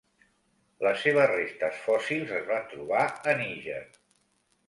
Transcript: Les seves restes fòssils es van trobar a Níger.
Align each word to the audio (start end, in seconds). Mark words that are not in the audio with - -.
Les 0.85 1.03
seves 1.07 1.27
restes 1.31 1.83
fòssils 1.83 2.33
es 2.39 2.49
van 2.53 2.65
trobar 2.73 3.05
a 3.05 3.35
Níger. 3.43 3.79